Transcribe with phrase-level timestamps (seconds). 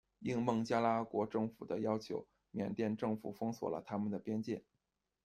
[0.21, 4.63] 应孟加拉国政府的要求，缅甸政府封锁了他们的边界。